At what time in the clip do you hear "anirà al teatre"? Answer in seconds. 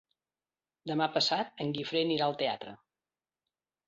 2.05-2.73